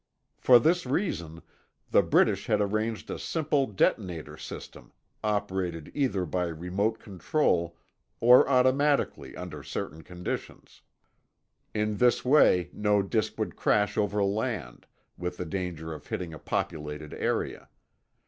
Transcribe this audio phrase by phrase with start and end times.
[0.39, 1.43] For this reason,
[1.91, 4.93] the British had arranged a simple detonator system,
[5.23, 7.77] operated either by remote control
[8.19, 10.81] or automatically under certain conditions.
[11.75, 14.87] In this way, no disk would crash over land,
[15.19, 17.69] with the danger of hitting a populated area.